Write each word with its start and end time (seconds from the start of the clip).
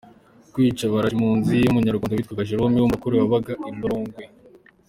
Kwica 0.53 0.83
barashe 0.93 1.15
impunzi 1.17 1.53
y’umunyarwanda 1.63 2.13
witwaga 2.17 2.47
Jerôme 2.49 2.77
w’umurokore 2.79 3.15
wabaga 3.17 3.53
i 3.69 3.71
Lilongwe 3.73 4.23